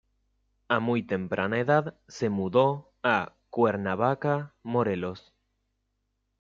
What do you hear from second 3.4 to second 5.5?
Cuernavaca, Morelos.